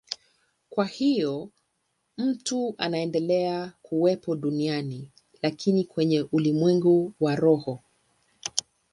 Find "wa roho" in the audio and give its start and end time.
7.19-7.79